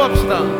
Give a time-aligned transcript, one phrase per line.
[0.00, 0.59] 기도합시다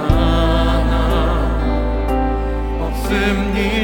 [3.11, 3.80] ze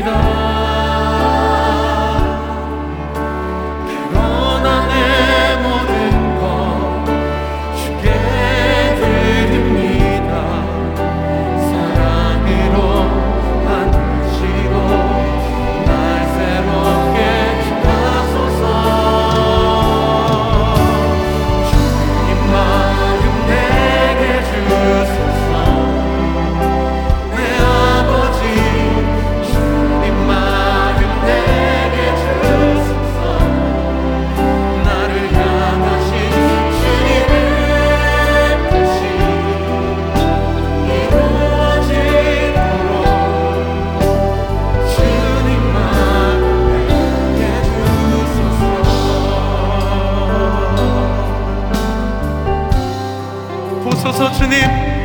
[54.18, 54.97] 주님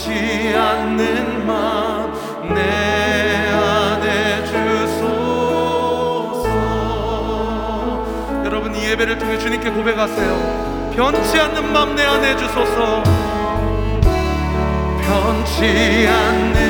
[0.00, 1.90] 변치 않는 마음
[8.90, 10.90] 예배를 통해 주님께 고백하세요.
[10.94, 13.02] 변치 않는 마음 내 안에 주소서.
[15.00, 16.69] 변치 않는